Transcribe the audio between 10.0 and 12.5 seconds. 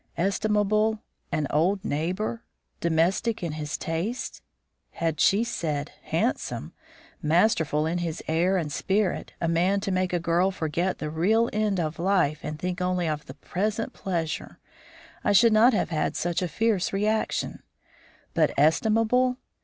a girl forget the real end of life